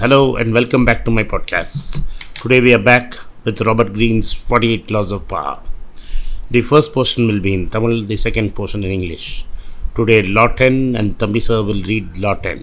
Hello 0.00 0.36
and 0.36 0.54
welcome 0.56 0.84
back 0.88 1.04
to 1.06 1.10
my 1.10 1.22
podcast. 1.30 2.04
Today 2.40 2.60
we 2.60 2.72
are 2.72 2.84
back 2.90 3.16
with 3.44 3.60
Robert 3.68 3.92
Greene's 3.94 4.32
48 4.32 4.92
Laws 4.92 5.10
of 5.10 5.26
Power. 5.26 5.58
The 6.52 6.60
first 6.60 6.92
portion 6.92 7.26
will 7.26 7.40
be 7.40 7.52
in 7.52 7.68
Tamil, 7.68 8.04
the 8.04 8.16
second 8.16 8.54
portion 8.54 8.84
in 8.84 8.92
English. 8.92 9.44
Today, 9.96 10.22
Law 10.22 10.46
10 10.60 10.94
and 10.94 11.18
Thambi 11.18 11.42
sir 11.42 11.64
will 11.70 11.82
read 11.90 12.06
Law 12.26 12.34
10. 12.44 12.62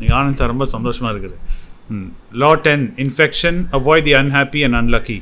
நீங்கள் 0.00 0.16
Anand 0.18 0.38
sir 0.40 0.52
ரொம்ப 0.52 0.66
சந்தோஷமாக 0.74 1.12
இருக்குது 1.14 1.38
லா 2.42 2.50
ten 2.66 2.84
infection 3.04 3.58
avoid 3.78 4.06
the 4.10 4.14
unhappy 4.22 4.62
and 4.68 4.78
unlucky 4.82 5.18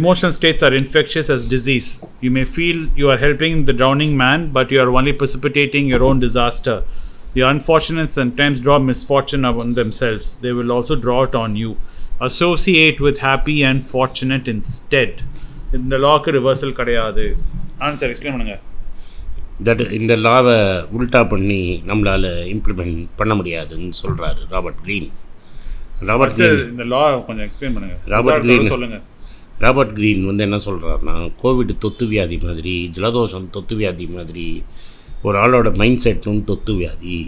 Emotional 0.00 0.32
states 0.40 0.60
are 0.66 0.74
infectious 0.82 1.26
as 1.36 1.40
disease. 1.54 1.88
You 2.24 2.30
may 2.36 2.44
feel 2.56 2.78
you 3.00 3.06
are 3.14 3.18
helping 3.24 3.54
the 3.70 3.74
drowning 3.80 4.12
man, 4.24 4.40
but 4.58 4.70
you 4.74 4.78
are 4.84 4.90
only 4.98 5.14
precipitating 5.22 5.86
your 5.92 6.02
own 6.08 6.18
disaster. 6.26 6.76
The 7.34 7.42
unfortunate 7.42 8.12
sometimes 8.12 8.60
draw 8.60 8.78
misfortune 8.80 9.44
upon 9.44 9.74
themselves. 9.74 10.36
They 10.36 10.52
will 10.52 10.70
also 10.70 10.96
draw 10.96 11.22
it 11.22 11.34
on 11.34 11.56
you. 11.56 11.70
Associate 12.20 13.00
with 13.00 13.18
happy 13.20 13.56
and 13.64 13.80
fortunate 13.86 14.48
instead. 14.54 15.12
இந்த 15.78 15.98
லாக்கு 16.04 16.30
reversal 16.36 16.74
கிடையாது 16.80 17.22
Anand 17.82 18.00
sir 18.00 18.10
explain 18.12 18.34
பண்ணுங்க 18.34 18.56
that 19.68 19.82
இந்த 19.98 20.12
லாவை 20.26 20.56
உல்டா 20.96 21.20
பண்ணி 21.30 21.60
நம்மளால் 21.88 22.28
implement 22.54 22.98
பண்ண 23.20 23.32
முடியாதுன்னு 23.38 23.96
சொல்கிறாரு 24.02 24.42
ராபர்ட் 24.52 24.80
க்ரீன் 24.84 25.08
ராபர்ட் 26.10 26.36
க்ரீன் 26.38 26.60
இந்த 26.74 26.86
லா 26.92 27.02
கொஞ்சம் 27.28 27.46
எக்ஸ்பிளைன் 27.48 27.74
பண்ணுங்க 27.76 27.96
ராபர்ட் 28.14 28.44
கிரீன். 28.46 28.70
சொல்லுங்க 28.74 28.98
ராபர்ட் 29.64 29.94
க்ரீன் 29.98 30.22
வந்து 30.30 30.44
என்ன 30.48 30.58
சொல்கிறாருன்னா 30.68 31.16
கோவிட் 31.42 31.74
தொத்து 31.84 32.06
வியாதி 32.12 32.38
மாதிரி 32.46 32.74
ஜலதோஷம் 32.96 33.48
தொத்து 33.56 33.76
வியாதி 33.80 34.08
மாதிரி 34.16 34.46
ஒரு 35.27 35.37
ஆளோட 35.43 35.69
மைண்ட் 35.81 36.01
செட்டும் 36.05 36.41
தொத்து 36.49 36.73
வியாதி 36.79 37.19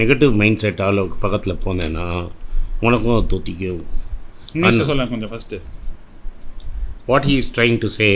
நெகட்டிவ் 0.00 0.32
மைண்ட் 0.42 0.62
செட் 0.64 0.82
ஆளோட 0.88 1.14
பக்கத்தில் 1.24 1.60
போனேன்னா 1.64 2.06
உனக்கும் 2.86 3.16
அது 3.18 3.28
தொத்திக்கும் 3.34 3.84
இங்கிலீஷில் 4.54 4.88
சொல்லுங்க 4.90 5.12
கொஞ்சம் 5.14 5.32
first 5.34 5.58
what 7.06 7.24
he 7.24 7.34
is 7.38 7.46
trying 7.48 7.78
to 7.80 7.88
say 7.88 8.14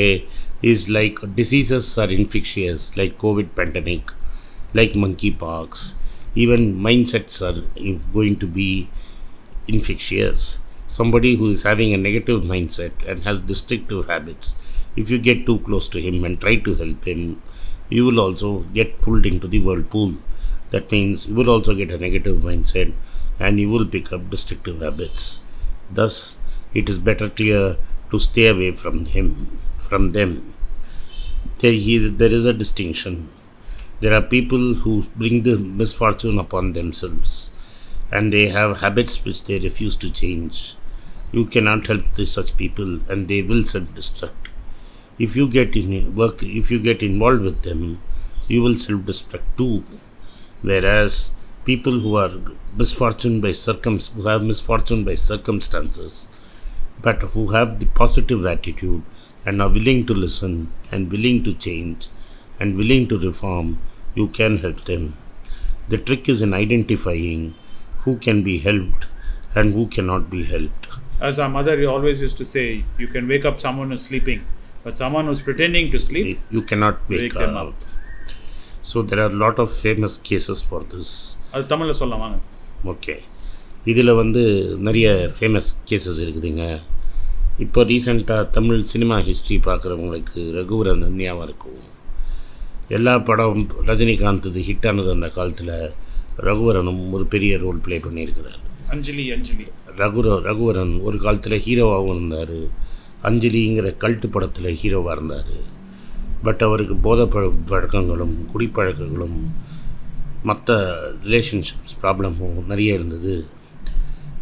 is 0.70 0.80
like 0.96 1.18
diseases 1.38 1.84
are 2.02 2.10
infectious 2.16 2.80
like 2.98 3.12
covid 3.22 3.48
pandemic 3.58 4.02
like 4.78 4.92
monkeypox 5.02 5.68
even 6.42 6.60
mindsets 6.86 7.36
are 7.48 7.56
in- 7.88 8.02
going 8.16 8.36
to 8.42 8.48
be 8.58 8.68
infectious 9.68 10.42
somebody 10.98 11.36
who 11.36 11.50
is 11.50 11.62
having 11.62 11.92
a 11.94 12.00
negative 12.08 12.42
mindset 12.42 12.92
and 13.08 13.22
has 13.24 13.40
destructive 13.52 14.06
habits 14.06 14.48
if 14.96 15.10
you 15.10 15.18
get 15.18 15.46
too 15.48 15.58
close 15.60 15.88
to 15.88 16.00
him 16.06 16.22
and 16.24 16.40
try 16.40 16.54
to 16.68 16.74
help 16.74 17.04
him 17.04 17.22
you 17.89 18.05
will 18.05 18.19
also 18.19 18.59
get 18.73 19.01
pulled 19.01 19.25
into 19.25 19.47
the 19.47 19.59
whirlpool. 19.59 20.13
That 20.71 20.91
means 20.91 21.27
you 21.27 21.35
will 21.35 21.49
also 21.49 21.73
get 21.73 21.91
a 21.91 21.97
negative 21.97 22.37
mindset 22.37 22.93
and 23.39 23.59
you 23.59 23.69
will 23.69 23.85
pick 23.85 24.11
up 24.11 24.29
destructive 24.29 24.81
habits. 24.81 25.43
Thus 25.89 26.37
it 26.73 26.89
is 26.89 26.99
better 26.99 27.29
clear 27.29 27.77
to 28.11 28.19
stay 28.19 28.47
away 28.47 28.71
from 28.71 29.05
him 29.05 29.59
from 29.77 30.11
them. 30.11 30.53
There, 31.59 31.71
he, 31.71 31.97
there 32.09 32.31
is 32.31 32.45
a 32.45 32.53
distinction. 32.53 33.29
There 34.01 34.13
are 34.13 34.21
people 34.21 34.75
who 34.75 35.03
bring 35.15 35.43
the 35.43 35.57
misfortune 35.57 36.37
upon 36.37 36.73
themselves 36.73 37.57
and 38.11 38.31
they 38.31 38.49
have 38.49 38.81
habits 38.81 39.23
which 39.23 39.45
they 39.45 39.59
refuse 39.59 39.95
to 39.97 40.11
change. 40.11 40.75
You 41.31 41.45
cannot 41.45 41.87
help 41.87 42.13
the, 42.13 42.25
such 42.25 42.55
people 42.57 43.01
and 43.09 43.27
they 43.27 43.41
will 43.41 43.63
self-destruct 43.63 44.46
if 45.19 45.35
you 45.35 45.49
get 45.49 45.75
in 45.75 45.91
work 46.15 46.43
if 46.43 46.71
you 46.71 46.79
get 46.79 47.01
involved 47.01 47.41
with 47.41 47.63
them 47.63 47.99
you 48.47 48.61
will 48.61 48.77
self-destruct 48.77 49.47
too 49.57 49.83
whereas 50.61 51.35
people 51.65 51.99
who 51.99 52.15
are 52.15 52.31
misfortune 52.75 53.41
by 53.41 53.51
circum 53.51 53.97
who 54.15 54.27
have 54.27 54.43
misfortune 54.43 55.03
by 55.03 55.15
circumstances 55.15 56.29
but 57.01 57.21
who 57.33 57.47
have 57.47 57.79
the 57.79 57.85
positive 58.01 58.45
attitude 58.45 59.03
and 59.45 59.61
are 59.61 59.69
willing 59.69 60.05
to 60.05 60.13
listen 60.13 60.69
and 60.91 61.11
willing 61.11 61.43
to 61.43 61.53
change 61.53 62.07
and 62.59 62.75
willing 62.75 63.07
to 63.07 63.17
reform, 63.19 63.79
you 64.15 64.27
can 64.27 64.57
help 64.57 64.83
them. 64.85 65.15
The 65.89 65.97
trick 65.97 66.27
is 66.27 66.41
in 66.41 66.53
identifying 66.53 67.55
who 67.99 68.17
can 68.17 68.43
be 68.43 68.57
helped 68.57 69.07
and 69.55 69.73
who 69.73 69.87
cannot 69.87 70.29
be 70.29 70.43
helped. 70.43 70.87
As 71.21 71.39
our 71.39 71.49
mother 71.49 71.81
always 71.85 72.21
used 72.21 72.37
to 72.37 72.45
say, 72.45 72.83
you 72.97 73.07
can 73.07 73.27
wake 73.27 73.45
up 73.45 73.59
someone 73.59 73.91
who's 73.91 74.03
sleeping, 74.03 74.45
but 74.87 74.95
someone 75.03 75.25
who's 75.29 75.41
pretending 75.47 75.87
to 75.93 75.99
sleep, 76.07 76.27
You 76.51 76.61
cannot 76.71 76.97
wake, 77.09 77.33
them 77.33 77.55
up. 77.61 77.73
So 78.81 79.03
there 79.03 79.21
are 79.23 79.31
a 79.31 79.39
lot 79.43 79.57
of 79.63 79.69
famous 79.83 80.13
cases 80.29 80.59
for 80.69 80.81
this. 80.93 81.09
அது 81.51 81.65
தமிழில் 81.65 81.99
சொல்லலாம்? 82.01 82.19
வாங்க 82.19 82.39
okay 82.91 83.15
இதில் 83.85 84.13
வந்து 84.13 84.43
நிறைய 84.77 85.31
famous 85.39 85.69
cases 85.89 86.21
இருக்குதுங்க. 86.25 86.81
இப்போ 87.57 87.83
ரீசெண்டாக 87.83 88.49
தமிழ் 88.49 88.81
சினிமா 88.81 89.19
ஹிஸ்ட்ரி 89.19 89.57
பார்க்குறவங்களுக்கு 89.57 90.41
ரகுவரன் 90.57 91.09
ஞாபகம் 91.09 91.43
இருக்கும். 91.43 91.79
எல்லா 92.87 93.19
படம் 93.19 93.69
ரஜினிகாந்த் 93.85 94.45
இது 94.45 94.61
ஹிட் 94.67 94.87
ஆனது 94.87 95.11
அந்த 95.11 95.29
காலத்தில் 95.29 95.91
ரகுவரனும் 96.37 97.11
ஒரு 97.11 97.25
பெரிய 97.25 97.57
ரோல் 97.57 97.77
ப்ளே 97.77 97.97
பண்ணியிருக்கிறார். 97.97 98.59
அஞ்சலி 98.89 99.31
அஞ்சலி. 99.31 99.65
ரகுர 99.97 100.27
ரகுவரன் 100.47 101.01
ஒரு 101.01 101.17
காலத்தில் 101.17 101.59
ஹீரோவாகவும் 101.59 102.15
இருந்தார். 102.15 102.85
அஞ்சலிங்கிற 103.23 103.95
கல்ட்டு 103.99 104.27
படத்தில் 104.27 104.77
ஹீரோவாக 104.83 105.11
இருந்தார். 105.11 105.75
பட் 106.43 106.61
அவருக்கு 106.61 106.95
போதை 106.95 107.25
பழ 107.25 107.51
பழக்கங்களும் 107.65 108.45
குடிப்பழக்கங்களும் 108.53 109.37
மற்ற 110.43 110.95
ரிலேஷன்ஷிப்ஸ் 111.23 111.97
ப்ராப்ளமும் 112.01 112.65
நிறைய 112.65 112.93
இருந்தது. 112.93 113.45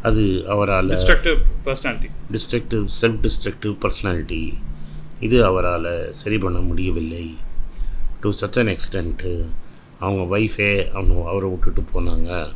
அது 0.03 0.47
அவரால் 0.47 0.87
destructive 0.87 1.37
personality 1.65 2.09
destructive 2.31 2.87
self 3.01 3.19
destructive 3.25 3.77
personality 3.79 4.53
இது 5.19 5.45
அவரால் 5.45 6.13
சரி 6.13 6.37
பண்ண 6.37 6.59
முடியவில்லை. 6.59 7.37
டு 8.21 8.31
சச் 8.41 8.59
அன் 8.59 8.75
எக்ஸ்டென்ட்டு 8.75 9.45
அவங்க 9.99 10.37
ஒய்ஃபே 10.37 10.89
அவங்க 10.89 11.29
அவரை 11.29 11.49
விட்டுட்டு 11.49 11.83
போனாங்க. 11.93 12.53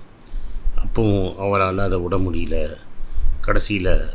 அப்பவும் 0.84 1.35
அவரால் 1.35 1.78
அதை 1.78 2.00
விட 2.00 2.18
முடியல. 2.18 2.75
கடைசியில் 3.41 4.09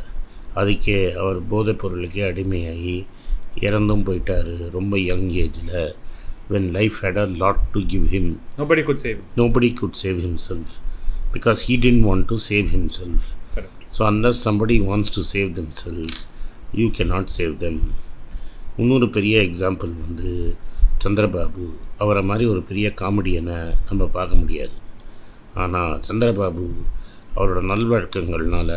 அதுக்கே 0.61 0.97
அவர் 1.21 1.39
போதைப் 1.53 1.79
பொருளுக்கே 1.81 2.23
அடிமையாகி 2.31 2.95
இறந்தும் 3.67 4.05
போயிட்டார் 4.07 4.51
ரொம்ப 4.77 4.99
யங் 5.09 5.29
ஏஜில் 5.43 5.75
when 6.53 6.69
life 6.77 6.97
had 7.03 7.21
a 7.23 7.27
lot 7.43 7.63
to 7.75 7.81
give 7.93 8.05
him 8.15 8.29
nobody 8.57 8.83
could 8.89 9.01
save 9.05 9.19
nobody 9.41 9.69
could 9.81 9.97
save 10.03 10.19
himself 10.27 10.75
because 11.33 11.61
he 11.69 11.75
didn't 11.85 12.05
want 12.09 12.27
to 12.31 12.37
save 12.49 12.69
himself 12.75 13.27
so 13.97 14.03
unless 14.11 14.41
somebody 14.47 14.77
wants 14.89 15.13
to 15.17 15.23
save 15.33 15.51
themselves 15.83 16.21
you 16.73 16.87
can 16.89 17.03
not 17.13 17.31
save 17.37 17.55
them 17.57 17.81
இன்னொரு 18.77 19.09
பெரிய 19.09 19.35
example 19.41 19.91
வந்து 20.05 20.31
சந்திரபாபு. 21.03 21.65
அவரை 21.97 22.21
மாதிரி 22.23 22.45
ஒரு 22.49 22.61
பெரிய 22.63 22.87
காமெடியனை 23.01 23.57
நம்ம 23.89 24.03
பார்க்க 24.07 24.35
முடியாது. 24.35 24.75
ஆனால் 25.53 25.99
சந்திரபாபு 26.07 26.65
அவரோட 27.35 27.61
நல்வழக்கங்கள்னால 27.71 28.71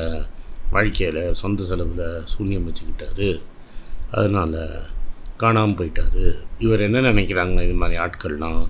வாழ்க்கையில் 0.75 1.21
சொந்த 1.41 1.67
செலவில் 1.71 2.07
சூன்யம் 2.33 2.67
வச்சுக்கிட்டாரு. 2.69 3.29
அதனால் 4.17 4.59
காணாமல் 5.43 5.79
போயிட்டார். 5.79 6.23
இவர் 6.65 6.85
என்ன 6.87 7.03
நினைக்கிறாங்க 7.11 7.65
இது 7.67 7.77
மாதிரி 7.83 7.97
ஆட்கள்லாம் 8.05 8.61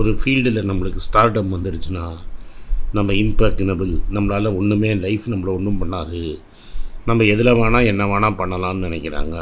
ஒரு 0.00 0.10
ஃபீல்டில் 0.20 0.68
நம்மளுக்கு 0.70 1.06
ஸ்டார்டம் 1.08 1.52
வந்துடுச்சுன்னா 1.54 2.06
நம்ம 2.96 3.12
இம்பேக்டினபிள் 3.22 3.92
நம்மளால் 4.16 4.56
ஒன்றுமே 4.58 4.90
லைஃப் 5.04 5.24
நம்மளை 5.32 5.52
ஒன்றும் 5.58 5.80
பண்ணாது. 5.82 6.22
நம்ம 7.08 7.24
எதில் 7.34 7.58
வேணால் 7.60 7.88
என்ன 7.92 8.02
வேணால் 8.12 8.38
பண்ணலாம்னு 8.40 8.86
நினைக்கிறாங்க. 8.86 9.36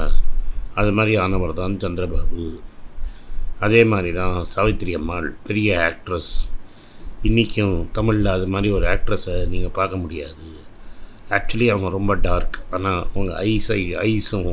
அது 0.80 0.90
மாதிரி 0.98 1.12
ஆனவர் 1.24 1.58
தான் 1.60 1.74
சந்திரபாபு. 1.84 2.44
அதே 3.66 3.80
மாதிரி 3.92 4.10
தான் 4.20 4.36
சாவித்திரி 4.52 4.92
அம்மாள் 4.98 5.28
பெரிய 5.48 5.68
ஆக்ட்ரஸ் 5.88 6.32
இன்றைக்கும் 7.28 7.76
தமிழில் 7.96 8.30
அது 8.36 8.46
மாதிரி 8.54 8.70
ஒரு 8.78 8.86
ஆக்ட்ரஸை 8.94 9.36
நீங்கள் 9.52 9.76
பார்க்க 9.78 10.02
முடியாது. 10.04 10.46
ஆக்சுவலி 11.36 11.66
அவங்க 11.72 11.88
ரொம்ப 11.98 12.12
டார்க் 12.26 12.56
ஆனால் 12.74 13.00
அவங்க 13.12 13.32
ஐஸை 13.50 13.80
ஐஸும் 14.10 14.52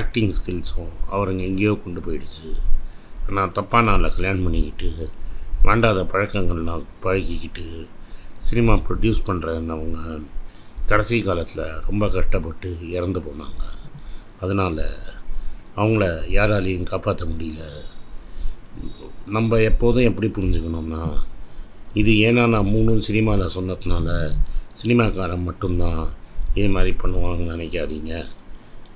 ஆக்டிங் 0.00 0.32
ஸ்கில்ஸும் 0.38 0.92
அவருங்க 1.14 1.42
எங்கேயோ 1.50 1.72
கொண்டு 1.84 2.00
போயிடுச்சு. 2.06 2.48
ஆனால் 3.28 3.52
தப்பான 3.58 3.92
ஆளை 3.96 4.08
கல்யாணம் 4.16 4.46
பண்ணிக்கிட்டு 4.46 4.90
வேண்டாத 5.66 6.00
பழக்கங்கள்லாம் 6.12 6.86
பழகிக்கிட்டு 7.04 7.66
சினிமா 8.48 8.74
ப்ரொடியூஸ் 8.88 9.26
பண்ணுறவங்க 9.28 10.00
கடைசி 10.90 11.18
காலத்தில் 11.28 11.64
ரொம்ப 11.88 12.04
கஷ்டப்பட்டு 12.16 12.70
இறந்து 12.96 13.20
போனாங்க. 13.26 13.62
அதனால் 14.42 14.82
அவங்கள 15.80 16.04
யாராலையும் 16.36 16.90
காப்பாற்ற 16.90 17.24
முடியல. 17.30 17.62
நம்ம 19.36 19.58
எப்போதும் 19.70 20.08
எப்படி 20.10 20.28
புரிஞ்சுக்கணும்னா 20.28 21.02
இது 22.00 22.12
ஏன்னா 22.28 22.42
நான் 22.54 22.72
மூணு 22.74 22.92
சினிமாவில் 23.08 23.54
சொன்னதுனால 23.56 24.08
சினிமாக்காரன் 24.82 25.42
மட்டும்தான் 25.42 26.08
இது 26.54 26.68
மாதிரி 26.68 26.96
பண்ணுவாங்கன்னு 27.02 27.54
நினைக்காதீங்க. 27.54 28.26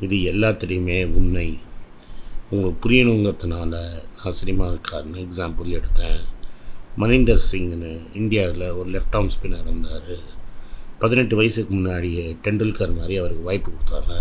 இது 0.01 0.17
எல்லாத்துலேயுமே 0.33 1.07
உண்மை. 1.07 1.59
உங்களுக்கு 2.51 2.91
புரியணுங்கிறதுனால 2.91 3.73
நான் 4.25 4.39
சினிமாக்காரன் 4.45 5.25
எக்ஸாம்பிள் 5.25 5.81
எடுத்தேன். 5.81 6.21
மனிந்தர் 6.97 7.45
சிங்னு 7.53 8.17
இந்தியாவில் 8.17 8.71
ஒரு 8.71 8.91
லெஃப்ட் 8.91 9.13
ஆர்ம் 9.13 9.29
ஸ்பின்னர் 9.35 9.67
இருந்தார். 9.67 10.37
பதினெட்டு 10.99 11.37
வயசுக்கு 11.37 11.75
முன்னாடியே 11.75 12.37
டெண்டுல்கர் 12.43 12.97
மாதிரி 12.97 13.17
அவருக்கு 13.17 13.43
வாய்ப்பு 13.43 13.71
கொடுத்தாங்க. 13.71 14.15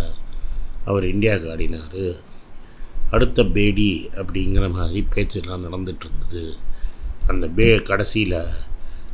அவர் 0.84 1.06
இந்தியாவுக்கு 1.06 1.50
ஆடினார். 1.50 2.16
அடுத்த 3.10 3.44
பேடி 3.44 4.08
அப்படிங்கிற 4.14 4.72
மாதிரி 4.72 5.06
பேச்செல்லாம் 5.14 5.64
நடந்துட்டு 5.64 6.04
இருந்தது. 6.04 6.56
அந்த 7.26 7.46
பே 7.46 7.76
கடைசியில் 7.76 8.36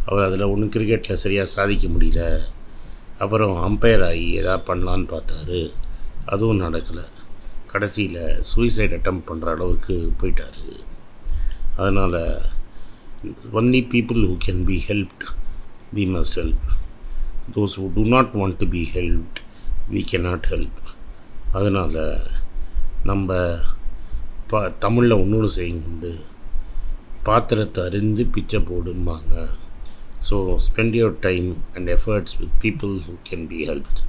அவர் 0.06 0.26
அதில் 0.26 0.50
ஒன்றும் 0.52 0.70
கிரிக்கெட்டில் 0.70 1.22
சரியாக 1.24 1.48
சாதிக்க 1.48 1.88
முடியல. 1.88 2.38
அப்புறம் 3.18 3.54
அம்பையர் 3.68 4.04
ஆகி 4.04 4.32
எதாவது 4.32 4.74
பண்ணலான்னு 4.74 5.06
பார்த்தாரு. 5.14 5.72
அதுவும் 6.26 6.60
நடக்கலை. 6.60 7.04
கடைசியில் 7.66 8.42
சூசைட் 8.42 8.92
அட்டம் 8.92 9.22
பண்ணுற 9.26 9.44
அளவுக்கு 9.44 10.12
போயிட்டார். 10.20 10.60
அதனால் 11.76 12.18
only 13.52 13.80
people 13.92 14.20
who 14.26 14.36
can 14.46 14.64
be 14.64 14.84
helped 14.88 15.24
we 15.94 16.04
must 16.14 16.36
help 16.36 16.68
those 17.54 17.74
who 17.76 17.92
do 17.94 18.02
not 18.06 18.30
want 18.34 18.56
to 18.58 18.68
be 18.68 18.90
helped 18.94 19.38
we 19.90 20.04
cannot 20.12 20.46
help 20.50 20.82
அதனால் 21.52 22.20
நம்ம 23.04 23.56
பா 24.48 24.68
தமிழில் 24.68 25.20
ஒன்றோடு 25.22 25.50
செய்யுங்க. 25.56 25.86
உண்டு. 25.86 26.12
பாத்திரத்தை 27.22 27.84
அறிந்து 27.84 28.26
பிச்சை 28.26 28.60
போடும்பாங்க. 28.60 29.34
So 30.24 30.56
spend 30.56 30.94
your 30.94 31.12
time 31.12 31.62
and 31.74 31.90
efforts 31.90 32.38
with 32.40 32.58
people 32.58 33.00
who 33.00 33.18
can 33.24 33.46
be 33.46 33.66
helped. 33.66 34.00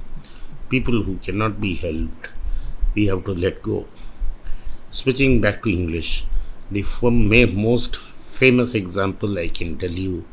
People 0.70 1.02
who 1.02 1.16
cannot 1.18 1.60
be 1.60 1.74
helped, 1.74 2.30
we 2.94 3.06
have 3.08 3.24
to 3.26 3.32
let 3.32 3.60
go. 3.60 3.86
Switching 4.90 5.42
back 5.42 5.62
to 5.62 5.68
English, 5.70 6.24
the 6.70 6.82
most 7.54 7.96
famous 7.96 8.74
example 8.74 9.38
I 9.38 9.48
can 9.48 9.76
tell 9.76 9.90
you 9.90 10.24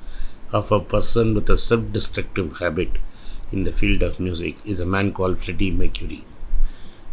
of 0.53 0.71
a 0.71 0.79
person 0.79 1.33
with 1.33 1.49
a 1.49 1.57
self 1.57 1.91
destructive 1.91 2.59
habit 2.59 2.91
in 3.51 3.65
the 3.65 3.73
field 3.73 4.03
of 4.03 4.21
music 4.21 4.65
is 4.65 4.79
a 4.79 4.85
man 4.85 5.11
called 5.11 5.39
Freddie 5.39 5.71
Mercury. 5.71 6.23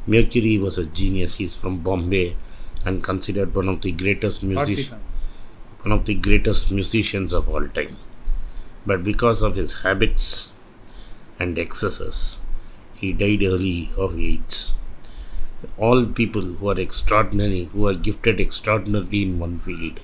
Mercury 0.07 0.59
was 0.59 0.79
a 0.79 0.87
genius, 0.87 1.39
he's 1.39 1.57
from 1.57 1.79
Bombay 1.79 2.37
and 2.85 3.03
considered 3.03 3.53
one 3.53 3.69
of 3.69 3.81
the 3.81 3.91
greatest 3.91 4.45
musicians 4.45 5.03
one 5.83 5.93
of 5.93 6.05
the 6.05 6.15
greatest 6.15 6.71
musicians 6.71 7.33
of 7.33 7.49
all 7.49 7.67
time. 7.69 7.97
But 8.87 9.05
because 9.05 9.43
of 9.43 9.57
his 9.57 9.81
habits 9.83 10.53
and 11.39 11.59
excesses, 11.59 12.39
he 12.95 13.13
died 13.13 13.43
early 13.43 13.91
of 13.97 14.19
AIDS. 14.19 14.75
All 15.77 16.07
people 16.07 16.43
who 16.43 16.71
are 16.71 16.81
extraordinary, 16.81 17.65
who 17.73 17.87
are 17.87 17.95
gifted 17.95 18.41
extraordinarily 18.41 19.23
in 19.23 19.39
one 19.39 19.59
field, 19.59 20.01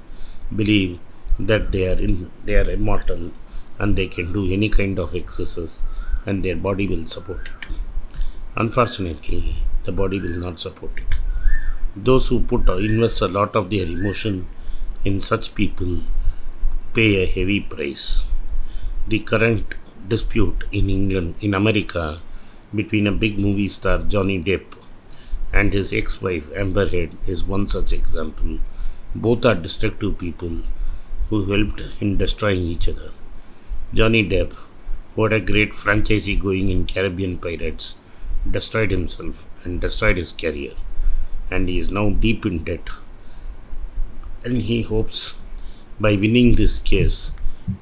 believe 0.55 0.99
that 1.39 1.73
they 1.73 1.89
are 1.89 1.99
in, 1.99 2.31
they 2.45 2.57
are 2.57 2.71
immortal 2.71 3.33
and 3.79 3.97
they 3.97 4.09
can 4.09 4.33
do 4.33 4.51
any 4.51 4.69
kind 4.69 4.99
of 4.99 5.15
excesses 5.15 5.83
and 6.25 6.43
their 6.43 6.57
body 6.57 6.87
will 6.87 7.05
support 7.05 7.49
it. 7.49 7.77
Unfortunately, 8.57 9.57
the 9.85 9.93
body 9.93 10.21
will 10.21 10.39
not 10.39 10.59
support 10.59 10.93
it. 10.97 11.17
Those 11.95 12.29
who 12.29 12.41
put 12.41 12.69
uh, 12.69 12.77
invest 12.77 13.21
a 13.21 13.29
lot 13.29 13.55
of 13.55 13.71
their 13.71 13.87
emotion 13.87 14.49
in 15.05 15.21
such 15.21 15.55
people 15.55 16.01
pay 16.95 17.23
a 17.23 17.27
heavy 17.27 17.61
price. 17.61 18.25
The 19.09 19.21
current 19.21 19.77
dispute 20.09 20.65
in 20.73 20.91
England, 20.91 21.37
in 21.41 21.55
America, 21.55 22.21
between 22.75 23.07
a 23.07 23.13
big 23.13 23.39
movie 23.39 23.69
star 23.69 23.99
Johnny 23.99 24.43
Depp 24.43 24.65
and 25.53 25.73
his 25.73 25.93
ex 25.93 26.21
wife 26.21 26.51
Amber 26.57 26.89
Heard 26.89 27.17
is 27.25 27.45
one 27.45 27.69
such 27.69 27.93
example. 27.93 28.59
Both 29.15 29.45
are 29.45 29.55
destructive 29.55 30.19
people 30.19 30.63
who 31.31 31.45
helped 31.45 31.83
in 32.01 32.17
destroying 32.17 32.67
each 32.67 32.89
other. 32.89 33.13
Johnny 33.95 34.29
Depp, 34.29 34.53
who 35.15 35.23
had 35.23 35.33
a 35.33 35.41
great 35.41 35.71
franchisee 35.71 36.43
going 36.43 36.69
in 36.69 36.85
Caribbean 36.85 37.39
Pirates, 37.39 38.01
destroyed 38.51 38.91
himself 38.91 39.49
and 39.63 39.81
destroyed 39.81 40.17
his 40.17 40.33
career, 40.33 40.73
and 41.49 41.69
he 41.69 41.79
is 41.79 41.93
now 41.93 42.11
deep 42.11 42.45
in 42.45 42.65
debt. 42.65 42.89
And 44.45 44.63
he 44.63 44.83
hopes 44.83 45.39
by 46.01 46.17
winning 46.17 46.57
this 46.57 46.81
case, 46.81 47.31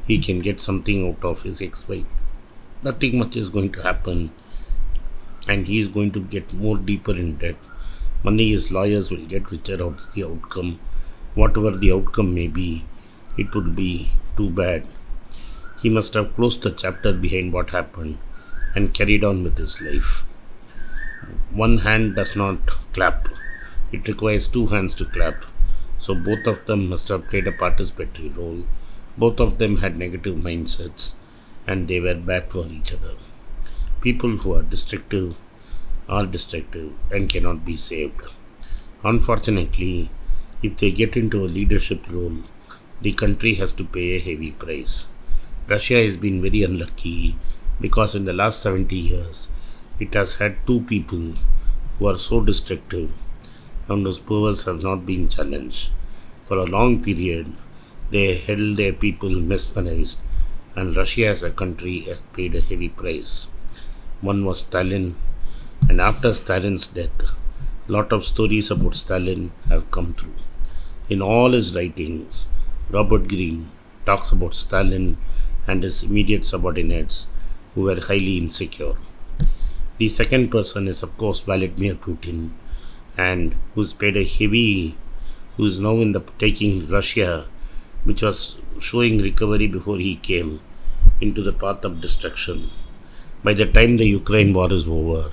he 0.06 0.18
can 0.18 0.38
get 0.38 0.60
something 0.60 1.08
out 1.08 1.24
of 1.24 1.42
his 1.42 1.60
ex 1.60 1.88
wife. 1.88 2.06
Nothing 2.82 3.18
much 3.18 3.36
is 3.36 3.50
going 3.50 3.72
to 3.72 3.82
happen, 3.82 4.30
and 5.48 5.66
he 5.66 5.78
is 5.78 5.88
going 5.88 6.10
to 6.12 6.20
get 6.20 6.52
more 6.52 6.76
deeper 6.76 7.12
in 7.12 7.36
debt. 7.36 7.56
Money 8.22 8.50
his 8.50 8.70
lawyers 8.72 9.10
will 9.10 9.26
get 9.26 9.50
richer 9.50 9.82
out 9.82 10.06
the 10.14 10.24
outcome. 10.24 10.78
Whatever 11.34 11.70
the 11.70 11.92
outcome 11.92 12.34
may 12.34 12.48
be, 12.48 12.84
it 13.36 13.54
would 13.54 13.74
be 13.76 14.10
too 14.36 14.50
bad. 14.50 14.86
He 15.82 15.90
must 15.90 16.14
have 16.14 16.34
closed 16.34 16.62
the 16.62 16.70
chapter 16.70 17.12
behind 17.12 17.52
what 17.52 17.70
happened 17.70 18.18
and 18.74 18.94
carried 18.94 19.24
on 19.24 19.42
with 19.42 19.58
his 19.58 19.80
life. 19.82 20.24
One 21.52 21.78
hand 21.78 22.16
does 22.16 22.34
not 22.36 22.66
clap, 22.92 23.28
it 23.92 24.08
requires 24.08 24.48
two 24.48 24.66
hands 24.66 24.94
to 24.94 25.04
clap. 25.04 25.44
So 25.98 26.14
both 26.14 26.46
of 26.46 26.64
them 26.66 26.88
must 26.88 27.08
have 27.08 27.28
played 27.28 27.46
a 27.46 27.52
participatory 27.52 28.36
role. 28.36 28.64
Both 29.16 29.40
of 29.40 29.58
them 29.58 29.78
had 29.78 29.96
negative 29.96 30.36
mindsets 30.36 31.14
and 31.66 31.88
they 31.88 32.00
were 32.00 32.14
bad 32.14 32.50
for 32.50 32.66
each 32.66 32.92
other. 32.92 33.14
People 34.00 34.38
who 34.38 34.54
are 34.54 34.62
destructive 34.62 35.34
are 36.08 36.26
destructive 36.26 36.92
and 37.10 37.28
cannot 37.28 37.64
be 37.64 37.76
saved. 37.76 38.20
Unfortunately, 39.02 40.10
if 40.62 40.76
they 40.78 40.90
get 40.90 41.16
into 41.16 41.44
a 41.44 41.54
leadership 41.58 42.10
role, 42.10 42.38
the 43.00 43.12
country 43.12 43.54
has 43.54 43.72
to 43.74 43.84
pay 43.84 44.16
a 44.16 44.18
heavy 44.18 44.50
price. 44.50 45.06
Russia 45.68 46.02
has 46.02 46.16
been 46.16 46.42
very 46.42 46.62
unlucky 46.62 47.36
because 47.80 48.14
in 48.14 48.24
the 48.24 48.32
last 48.32 48.60
70 48.62 48.94
years, 48.94 49.48
it 49.98 50.12
has 50.14 50.34
had 50.34 50.66
two 50.66 50.80
people 50.82 51.34
who 51.98 52.06
are 52.06 52.18
so 52.18 52.40
destructive 52.40 53.12
and 53.88 54.04
whose 54.04 54.18
powers 54.18 54.64
have 54.64 54.82
not 54.82 55.06
been 55.06 55.28
challenged. 55.28 55.92
For 56.44 56.58
a 56.58 56.64
long 56.64 57.02
period, 57.02 57.52
they 58.10 58.36
held 58.36 58.76
their 58.76 58.92
people 58.92 59.30
mesmerized, 59.30 60.20
and 60.76 60.96
Russia 60.96 61.26
as 61.26 61.42
a 61.42 61.50
country 61.50 62.00
has 62.00 62.20
paid 62.20 62.54
a 62.54 62.60
heavy 62.60 62.88
price. 62.88 63.48
One 64.20 64.44
was 64.44 64.60
Stalin, 64.60 65.16
and 65.88 66.00
after 66.00 66.32
Stalin's 66.34 66.86
death, 66.86 67.24
lot 67.86 68.12
of 68.12 68.24
stories 68.24 68.70
about 68.70 68.94
Stalin 68.94 69.52
have 69.68 69.90
come 69.90 70.14
through. 70.14 70.34
In 71.08 71.20
all 71.20 71.52
his 71.52 71.74
writings, 71.76 72.48
Robert 72.90 73.28
Greene 73.28 73.70
talks 74.06 74.32
about 74.32 74.54
Stalin 74.54 75.18
and 75.66 75.82
his 75.82 76.02
immediate 76.02 76.44
subordinates 76.44 77.26
who 77.74 77.82
were 77.82 78.00
highly 78.00 78.38
insecure. 78.38 78.94
The 79.98 80.08
second 80.08 80.50
person 80.50 80.88
is, 80.88 81.02
of 81.02 81.16
course, 81.18 81.40
Vladimir 81.40 81.94
Putin, 81.94 82.50
and 83.16 83.54
who's 83.74 83.92
paid 83.92 84.16
a 84.16 84.24
heavy, 84.24 84.96
who's 85.56 85.78
now 85.78 85.96
in 86.00 86.12
the 86.12 86.20
taking 86.38 86.86
Russia, 86.86 87.46
which 88.04 88.22
was 88.22 88.60
showing 88.78 89.18
recovery 89.18 89.66
before 89.66 89.98
he 89.98 90.16
came 90.16 90.60
into 91.20 91.42
the 91.42 91.52
path 91.52 91.84
of 91.84 92.00
destruction. 92.00 92.70
By 93.42 93.54
the 93.54 93.66
time 93.66 93.96
the 93.96 94.06
Ukraine 94.06 94.52
war 94.52 94.72
is 94.72 94.88
over, 94.88 95.30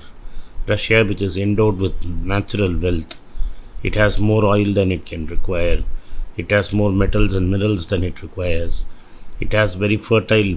Russia, 0.66 1.04
which 1.04 1.22
is 1.22 1.36
endowed 1.36 1.78
with 1.78 2.04
natural 2.04 2.76
wealth, 2.76 3.18
it 3.82 3.94
has 3.94 4.18
more 4.18 4.44
oil 4.44 4.72
than 4.72 4.92
it 4.92 5.06
can 5.06 5.26
require. 5.26 5.82
It 6.36 6.50
has 6.50 6.72
more 6.72 6.92
metals 6.92 7.34
and 7.34 7.50
minerals 7.50 7.86
than 7.88 8.04
it 8.04 8.22
requires. 8.22 8.86
It 9.40 9.52
has 9.52 9.74
very 9.74 9.96
fertile 9.96 10.56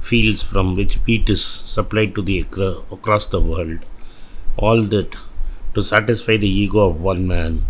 fields 0.00 0.42
from 0.42 0.76
which 0.76 0.96
wheat 1.06 1.28
is 1.30 1.44
supplied 1.44 2.14
to 2.14 2.22
the 2.22 2.40
acro- 2.40 2.84
across 2.92 3.26
the 3.26 3.40
world. 3.40 3.86
All 4.56 4.82
that 4.82 5.16
to 5.74 5.82
satisfy 5.82 6.36
the 6.36 6.48
ego 6.48 6.88
of 6.90 7.00
one 7.00 7.26
man, 7.26 7.64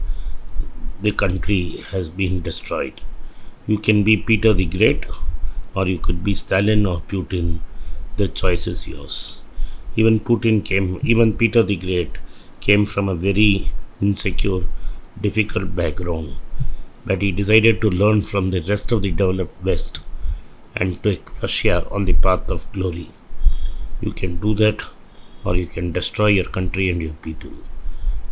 the 1.02 1.12
country 1.12 1.84
has 1.90 2.08
been 2.08 2.42
destroyed. 2.42 3.00
You 3.66 3.78
can 3.78 4.02
be 4.02 4.16
Peter 4.16 4.52
the 4.52 4.66
Great, 4.66 5.06
or 5.74 5.86
you 5.86 5.98
could 5.98 6.22
be 6.22 6.34
Stalin 6.34 6.84
or 6.84 7.00
Putin. 7.00 7.60
The 8.16 8.28
choice 8.28 8.66
is 8.66 8.86
yours. 8.86 9.42
Even 9.96 10.20
Putin 10.20 10.64
came, 10.64 11.00
even 11.02 11.36
Peter 11.36 11.62
the 11.62 11.76
Great 11.76 12.18
came 12.60 12.84
from 12.84 13.08
a 13.08 13.14
very 13.14 13.72
insecure, 14.00 14.66
difficult 15.20 15.74
background. 15.74 16.36
But 17.06 17.22
he 17.22 17.32
decided 17.32 17.80
to 17.80 17.88
learn 17.88 18.22
from 18.22 18.50
the 18.50 18.60
rest 18.60 18.92
of 18.92 19.02
the 19.02 19.10
developed 19.10 19.64
West 19.64 20.00
and 20.76 21.02
take 21.02 21.42
Russia 21.42 21.88
on 21.90 22.04
the 22.04 22.12
path 22.12 22.50
of 22.50 22.70
glory. 22.72 23.10
You 24.00 24.12
can 24.12 24.36
do 24.36 24.54
that, 24.56 24.82
or 25.44 25.56
you 25.56 25.66
can 25.66 25.92
destroy 25.92 26.26
your 26.26 26.44
country 26.44 26.90
and 26.90 27.00
your 27.00 27.14
people. 27.14 27.52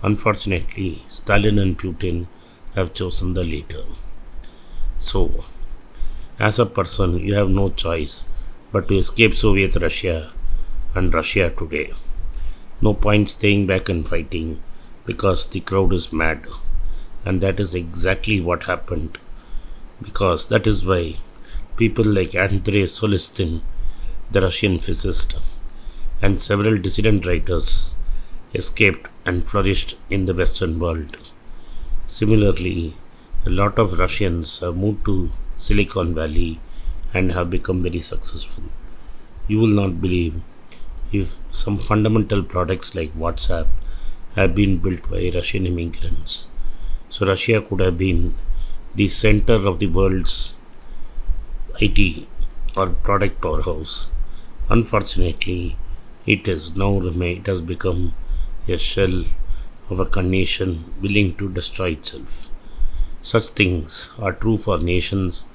Unfortunately, 0.02 1.02
Stalin 1.08 1.58
and 1.58 1.78
Putin 1.78 2.26
have 2.78 2.94
chosen 2.94 3.34
the 3.34 3.44
later. 3.44 3.84
So, 4.98 5.44
as 6.38 6.58
a 6.58 6.66
person, 6.66 7.18
you 7.18 7.34
have 7.34 7.50
no 7.50 7.68
choice 7.68 8.28
but 8.72 8.88
to 8.88 8.98
escape 8.98 9.34
Soviet 9.34 9.76
Russia 9.76 10.32
and 10.94 11.12
Russia 11.12 11.50
today. 11.50 11.92
No 12.80 12.94
point 12.94 13.30
staying 13.30 13.66
back 13.66 13.88
and 13.88 14.08
fighting 14.08 14.62
because 15.04 15.46
the 15.46 15.60
crowd 15.60 15.92
is 15.92 16.12
mad. 16.12 16.46
And 17.24 17.40
that 17.40 17.60
is 17.60 17.74
exactly 17.74 18.40
what 18.40 18.64
happened 18.64 19.18
because 20.00 20.48
that 20.48 20.66
is 20.66 20.86
why 20.86 21.16
people 21.76 22.04
like 22.04 22.34
Andrei 22.34 22.84
Solestin, 22.84 23.62
the 24.30 24.40
Russian 24.40 24.78
physicist, 24.78 25.36
and 26.22 26.38
several 26.38 26.78
dissident 26.78 27.26
writers 27.26 27.94
escaped 28.54 29.08
and 29.24 29.48
flourished 29.48 29.96
in 30.08 30.26
the 30.26 30.34
Western 30.34 30.78
world. 30.78 31.16
Similarly, 32.08 32.96
a 33.46 33.50
lot 33.50 33.78
of 33.78 33.98
Russians 33.98 34.58
have 34.60 34.76
moved 34.76 35.04
to 35.04 35.30
Silicon 35.56 36.12
Valley 36.14 36.58
and 37.14 37.32
have 37.32 37.50
become 37.50 37.82
very 37.84 38.00
successful. 38.00 38.64
You 39.46 39.58
will 39.58 39.68
not 39.80 40.00
believe 40.00 40.40
if 41.12 41.36
some 41.50 41.78
fundamental 41.78 42.42
products 42.42 42.94
like 42.94 43.14
WhatsApp 43.14 43.68
have 44.36 44.54
been 44.54 44.78
built 44.78 45.08
by 45.10 45.30
Russian 45.34 45.66
immigrants. 45.66 46.48
So, 47.10 47.26
Russia 47.26 47.60
could 47.60 47.80
have 47.80 47.98
been 47.98 48.34
the 48.94 49.08
center 49.08 49.54
of 49.68 49.78
the 49.78 49.86
world's 49.88 50.54
IT 51.78 52.26
or 52.74 52.88
product 52.88 53.42
powerhouse. 53.42 54.10
Unfortunately, 54.70 55.76
it 56.26 56.46
has 56.46 56.74
now 56.74 56.98
remained, 56.98 57.40
it 57.40 57.46
has 57.48 57.60
become 57.60 58.14
a 58.66 58.78
shell 58.78 59.24
of 59.90 60.00
a 60.00 60.22
nation 60.22 60.92
willing 61.00 61.34
to 61.36 61.48
destroy 61.48 61.90
itself. 61.90 62.50
Such 63.22 63.48
things 63.48 64.10
are 64.18 64.32
true 64.32 64.58
for 64.58 64.78
nations 64.78 65.46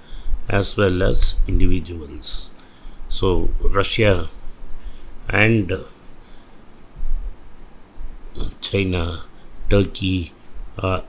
as 0.50 0.76
well 0.76 1.02
as 1.04 1.36
individuals. 1.48 2.52
So, 3.10 3.50
Russia 3.62 4.30
and 5.30 5.72
China, 8.62 9.24
Turkey, 9.70 10.34
uh, 10.78 11.02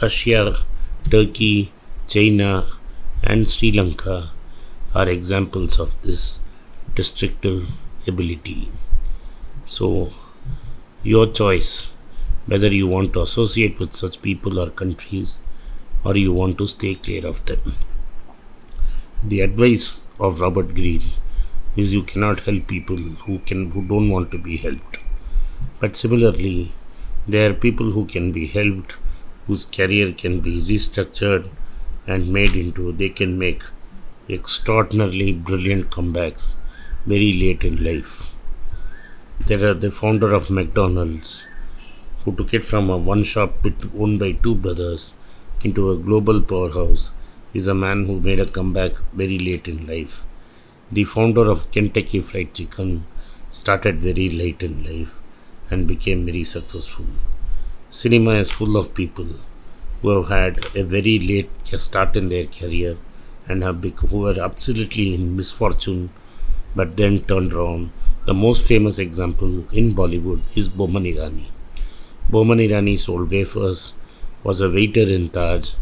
Russia, 0.00 0.64
Turkey, 1.10 1.72
China, 2.06 2.66
and 3.22 3.48
Sri 3.48 3.72
Lanka 3.72 4.30
are 4.94 5.08
examples 5.08 5.78
of 5.78 6.00
this 6.02 6.40
destructive 6.94 7.68
ability. 8.06 8.70
So, 9.66 10.12
your 11.02 11.26
choice 11.26 11.91
whether 12.46 12.68
you 12.68 12.86
want 12.86 13.12
to 13.12 13.22
associate 13.22 13.78
with 13.78 13.94
such 13.94 14.22
people 14.22 14.58
or 14.58 14.70
countries 14.70 15.40
or 16.04 16.16
you 16.16 16.32
want 16.32 16.58
to 16.58 16.66
stay 16.66 16.94
clear 16.94 17.26
of 17.26 17.44
them. 17.46 17.74
The 19.22 19.40
advice 19.40 20.06
of 20.18 20.40
Robert 20.40 20.74
Greene 20.74 21.12
is 21.76 21.94
you 21.94 22.02
cannot 22.02 22.40
help 22.40 22.66
people 22.66 22.96
who 22.96 23.38
can 23.40 23.70
who 23.70 23.82
don't 23.82 24.10
want 24.10 24.30
to 24.32 24.38
be 24.38 24.56
helped. 24.56 24.98
But 25.78 25.94
similarly, 25.96 26.72
there 27.26 27.50
are 27.50 27.54
people 27.54 27.92
who 27.92 28.04
can 28.06 28.32
be 28.32 28.46
helped, 28.46 28.96
whose 29.46 29.64
career 29.64 30.12
can 30.12 30.40
be 30.40 30.60
restructured 30.60 31.48
and 32.06 32.32
made 32.32 32.56
into 32.56 32.90
they 32.92 33.08
can 33.08 33.38
make 33.38 33.62
extraordinarily 34.28 35.32
brilliant 35.32 35.90
comebacks 35.90 36.56
very 37.06 37.32
late 37.32 37.64
in 37.64 37.82
life. 37.84 38.32
There 39.46 39.64
are 39.68 39.74
the 39.74 39.90
founder 39.90 40.32
of 40.34 40.50
McDonald's 40.50 41.46
who 42.24 42.34
took 42.36 42.54
it 42.54 42.64
from 42.64 42.90
a 42.90 42.96
one 42.96 43.24
shop 43.24 43.64
owned 43.96 44.18
by 44.18 44.32
two 44.32 44.54
brothers 44.54 45.14
into 45.64 45.90
a 45.90 45.96
global 45.96 46.40
powerhouse 46.42 47.10
is 47.54 47.66
a 47.68 47.74
man 47.74 48.06
who 48.06 48.20
made 48.20 48.40
a 48.40 48.46
comeback 48.46 48.92
very 49.12 49.38
late 49.38 49.68
in 49.68 49.86
life. 49.86 50.24
The 50.92 51.04
founder 51.04 51.50
of 51.50 51.70
Kentucky 51.70 52.20
Fried 52.20 52.54
Chicken 52.54 53.06
started 53.50 54.00
very 54.00 54.30
late 54.30 54.62
in 54.62 54.84
life 54.84 55.20
and 55.70 55.86
became 55.86 56.26
very 56.26 56.44
successful. 56.44 57.06
Cinema 57.90 58.32
is 58.32 58.50
full 58.50 58.76
of 58.76 58.94
people 58.94 59.28
who 60.02 60.08
have 60.10 60.28
had 60.28 60.66
a 60.76 60.82
very 60.82 61.18
late 61.20 61.50
start 61.78 62.16
in 62.16 62.28
their 62.28 62.46
career 62.46 62.98
and 63.46 63.62
have 63.62 63.80
bec- 63.80 64.00
who 64.00 64.18
were 64.20 64.40
absolutely 64.42 65.14
in 65.14 65.36
misfortune 65.36 66.10
but 66.74 66.96
then 66.96 67.20
turned 67.24 67.52
around. 67.52 67.92
The 68.26 68.34
most 68.34 68.66
famous 68.66 68.98
example 68.98 69.64
in 69.72 69.94
Bollywood 69.94 70.42
is 70.56 70.68
Boman 70.68 71.06
Irani. 71.14 71.51
Boman 72.32 72.66
Irani 72.66 72.98
sold 72.98 73.30
wafers, 73.30 73.92
was 74.42 74.62
a 74.62 74.70
waiter 74.70 75.02
in 75.02 75.28
Taj, 75.28 75.72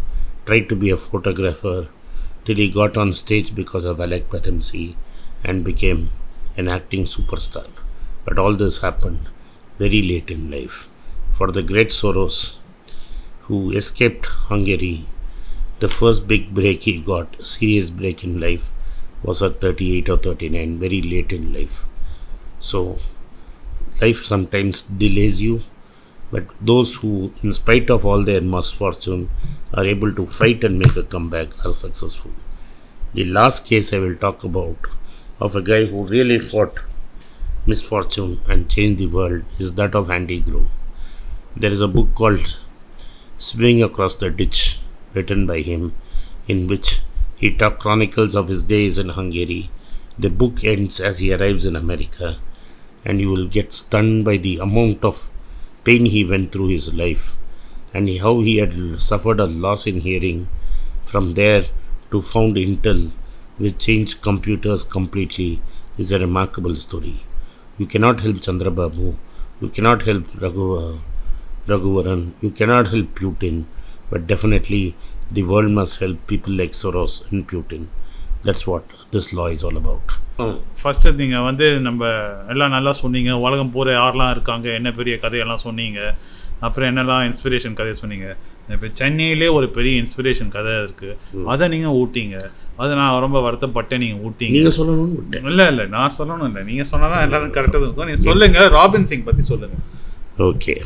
tried 0.47 0.69
to 0.69 0.75
be 0.75 0.91
a 0.91 0.97
photographer 0.97 1.89
till 2.45 2.57
he 2.57 2.69
got 2.69 2.97
on 2.97 3.13
stage 3.13 3.55
because 3.55 3.85
of 3.85 4.01
Alyque 4.01 4.29
Padamsee 4.29 4.97
and 5.45 5.63
became 5.63 6.11
an 6.57 6.67
acting 6.67 7.05
superstar. 7.05 7.69
But 8.25 8.37
all 8.37 8.55
this 8.57 8.81
happened 8.81 9.29
very 9.79 10.03
late 10.03 10.29
in 10.29 10.51
life. 10.51 10.89
For 11.33 11.53
the 11.53 11.63
great 11.63 11.91
Soros, 11.91 12.59
who 13.43 13.71
escaped 13.71 14.27
Hungary, 14.27 15.07
the 15.79 15.89
first 15.89 16.27
big 16.27 16.53
break 16.53 16.83
he 16.83 17.01
got, 17.01 17.47
serious 17.47 17.91
break 17.91 18.25
in 18.25 18.41
life, 18.41 18.73
was 19.23 19.41
at 19.41 19.61
38 19.61 20.09
or 20.09 20.17
39, 20.17 20.81
very 20.81 21.01
late 21.01 21.33
in 21.33 21.53
life. 21.53 21.87
So, 22.59 22.99
life 24.03 24.25
sometimes 24.25 24.83
delays 24.83 25.41
you, 25.41 25.63
but 26.31 26.47
those 26.61 26.97
who, 26.97 27.33
in 27.43 27.53
spite 27.53 27.91
of 27.91 28.07
all 28.07 28.25
their 28.25 28.41
misfortune, 28.41 29.31
are 29.75 29.85
able 29.85 30.13
to 30.15 30.27
fight 30.27 30.65
and 30.65 30.79
make 30.79 30.97
a 30.97 31.03
comeback 31.03 31.49
are 31.67 31.73
successful. 31.73 32.33
The 33.15 33.25
last 33.25 33.67
case 33.67 33.93
I 33.93 33.99
will 33.99 34.15
talk 34.15 34.45
about 34.45 34.79
of 35.41 35.57
a 35.57 35.63
guy 35.63 35.87
who 35.87 36.07
really 36.07 36.39
fought 36.39 36.79
misfortune 37.67 38.41
and 38.49 38.71
changed 38.71 39.01
the 39.01 39.07
world 39.07 39.45
is 39.59 39.73
that 39.75 39.95
of 39.95 40.11
Andy 40.11 40.41
Grove. 40.41 40.69
There 41.57 41.73
is 41.73 41.81
a 41.81 41.89
book 41.89 42.15
called 42.15 42.63
Swimming 43.39 43.83
Across 43.83 44.17
the 44.17 44.31
Ditch 44.31 44.79
written 45.15 45.47
by 45.47 45.61
him 45.61 45.95
in 46.47 46.67
which 46.69 47.01
he 47.37 47.51
chronicles 47.57 48.35
of 48.35 48.49
his 48.49 48.63
days 48.63 48.99
in 48.99 49.09
Hungary. 49.09 49.71
The 50.19 50.31
book 50.31 50.63
ends 50.63 51.01
as 51.01 51.19
he 51.19 51.33
arrives 51.33 51.67
in 51.67 51.75
America 51.75 52.39
and 53.05 53.21
you 53.21 53.31
will 53.31 53.49
get 53.49 53.73
stunned 53.73 54.25
by 54.25 54.37
the 54.37 54.59
amount 54.59 55.05
of 55.05 55.31
pain 55.85 56.05
he 56.07 56.25
went 56.25 56.53
through 56.53 56.69
his 56.69 56.95
life 56.95 57.37
and 57.95 58.09
how 58.19 58.41
he 58.41 58.57
had 58.59 58.73
suffered 59.01 59.41
a 59.41 59.47
loss 59.47 59.87
in 59.87 60.01
hearing 60.01 60.49
from 61.05 61.35
there 61.35 61.65
to 62.11 62.21
found 62.21 62.57
Intel 62.57 63.11
which 63.59 63.79
changed 63.79 64.23
computers 64.23 64.85
completely 64.85 65.61
is 65.99 66.13
a 66.13 66.19
remarkable 66.19 66.77
story. 66.77 67.21
You 67.79 67.87
cannot 67.87 68.21
help 68.21 68.37
Chandrababu, 68.37 69.17
you 69.61 69.69
cannot 69.69 70.03
help 70.03 70.25
Raghu, 70.41 70.67
uh, 70.79 70.99
Raghuvaran, 71.67 72.33
you 72.43 72.51
cannot 72.51 72.87
help 72.89 73.15
Putin, 73.15 73.65
but 74.11 74.27
definitely 74.27 74.97
the 75.31 75.43
world 75.43 75.71
must 75.71 76.01
help 76.01 76.27
people 76.27 76.53
like 76.53 76.73
Soros 76.73 77.31
and 77.31 77.47
Putin. 77.47 77.89
That's 78.47 78.65
what 78.71 78.85
this 79.15 79.27
law 79.39 79.47
is 79.55 79.63
all 79.69 79.79
about. 79.83 80.11
First 80.81 81.11
நீங்கள் 81.21 81.45
வந்து 81.47 81.67
நம்ம 81.87 82.03
எல்லாம் 82.53 82.75
நல்லா 82.75 82.93
சொன்னீங்க. 83.01 83.31
உலகம் 83.47 83.73
பூரா 83.75 83.93
யாரெல்லாம் 83.97 84.31
இருக்காங்க? 84.35 84.67
என்ன 84.79 84.91
பெரிய 84.99 85.15
கதையெல்லாம் 85.25 85.63
சொன்னீங்க? 85.65 86.01
அப்புறம் 86.67 86.89
என்னெல்லாம் 86.91 87.25
இன்ஸ்பிரேஷன் 87.31 87.77
கதையை 87.81 87.97
சொன்னீங்க? 88.01 88.29
இப்போ 88.75 88.89
சென்னையிலே 89.01 89.49
ஒரு 89.59 89.67
பெரிய 89.77 89.95
இன்ஸ்பிரேஷன் 90.03 90.51
கதை 90.57 90.73
இருக்குது 90.85 91.45
அதை 91.53 91.69
நீங்கள் 91.75 91.95
ஊட்டிங்க. 92.01 92.39
அதை 92.83 92.91
நான் 93.01 93.21
ரொம்ப 93.27 93.39
வருத்தப்பட்டேன். 93.47 94.03
நீங்கள் 94.05 94.23
ஊட்டிங்க. 94.29 94.57
நீங்க 94.57 94.73
சொல்லணும்னு 94.79 95.17
விட்டேன். 95.21 95.47
இல்லை 95.53 95.67
இல்லை 95.73 95.87
நான் 95.97 96.15
சொல்லணும் 96.19 96.49
இல்லை. 96.51 96.63
நீங்கள் 96.71 96.91
சொன்னால் 96.93 97.15
தான் 97.15 97.25
எல்லாரும் 97.29 97.55
கரெக்டாக 97.59 97.85
இருக்கும். 97.87 98.09
நீங்கள் 98.11 98.27
சொல்லுங்கள் 98.29 98.73
ராபின் 98.79 99.09
சிங் 99.13 99.27
பற்றி 99.29 99.45
சொல்லுங்கள் 99.53 99.85
ஓகே. 100.51 100.77